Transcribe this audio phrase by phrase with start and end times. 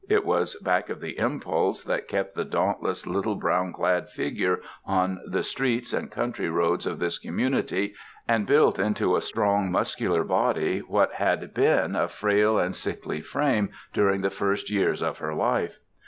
[0.09, 5.19] It was back of the impulse that kept the dauntless, little brown clad figure on
[5.27, 7.93] the streets and country roads of this community
[8.27, 13.69] and built into a strong, muscular body what had been a frail and sickly frame
[13.93, 15.77] during the first years of her life.